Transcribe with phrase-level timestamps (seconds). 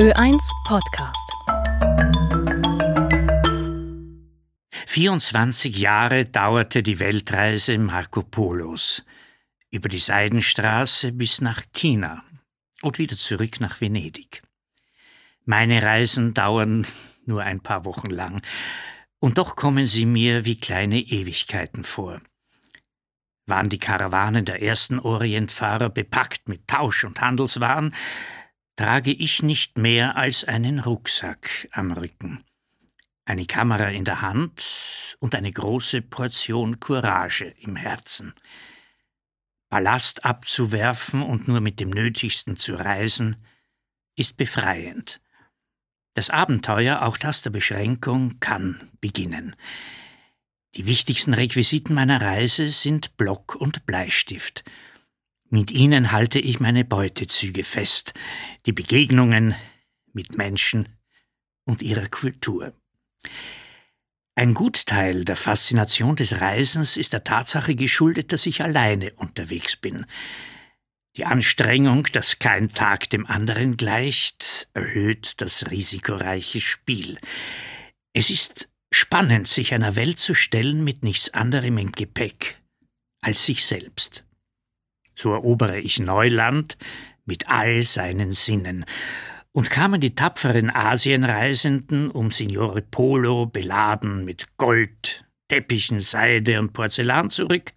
[0.00, 1.30] Ö1 Podcast.
[4.86, 9.04] 24 Jahre dauerte die Weltreise Marco Polos.
[9.70, 12.24] Über die Seidenstraße bis nach China
[12.80, 14.40] und wieder zurück nach Venedig.
[15.44, 16.86] Meine Reisen dauern
[17.26, 18.40] nur ein paar Wochen lang,
[19.18, 22.22] und doch kommen sie mir wie kleine Ewigkeiten vor.
[23.44, 27.94] Waren die Karawanen der ersten Orientfahrer bepackt mit Tausch- und Handelswaren,
[28.80, 32.42] trage ich nicht mehr als einen Rucksack am Rücken,
[33.26, 38.32] eine Kamera in der Hand und eine große Portion Courage im Herzen.
[39.68, 43.36] Ballast abzuwerfen und nur mit dem Nötigsten zu reisen,
[44.16, 45.20] ist befreiend.
[46.14, 49.56] Das Abenteuer, auch das der Beschränkung, kann beginnen.
[50.74, 54.64] Die wichtigsten Requisiten meiner Reise sind Block und Bleistift.
[55.52, 58.14] Mit ihnen halte ich meine Beutezüge fest,
[58.66, 59.56] die Begegnungen
[60.12, 60.88] mit Menschen
[61.64, 62.72] und ihrer Kultur.
[64.36, 70.06] Ein Gutteil der Faszination des Reisens ist der Tatsache geschuldet, dass ich alleine unterwegs bin.
[71.16, 77.18] Die Anstrengung, dass kein Tag dem anderen gleicht, erhöht das risikoreiche Spiel.
[78.12, 82.60] Es ist spannend, sich einer Welt zu stellen mit nichts anderem im Gepäck
[83.20, 84.24] als sich selbst.
[85.14, 86.76] So erobere ich Neuland
[87.24, 88.84] mit all seinen Sinnen.
[89.52, 97.30] Und kamen die tapferen Asienreisenden um Signore Polo beladen mit Gold, Teppichen, Seide und Porzellan
[97.30, 97.72] zurück,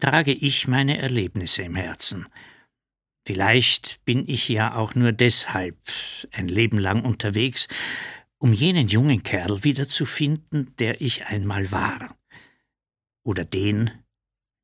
[0.00, 2.26] trage ich meine Erlebnisse im Herzen.
[3.26, 5.76] Vielleicht bin ich ja auch nur deshalb
[6.30, 7.66] ein Leben lang unterwegs,
[8.38, 12.16] um jenen jungen Kerl wiederzufinden, der ich einmal war.
[13.24, 13.90] Oder den,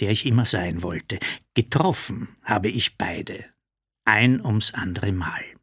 [0.00, 1.18] der ich immer sein wollte.
[1.54, 3.44] Getroffen habe ich beide,
[4.04, 5.55] ein ums andere Mal.